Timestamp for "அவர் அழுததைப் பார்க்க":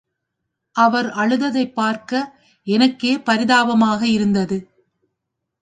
0.75-2.39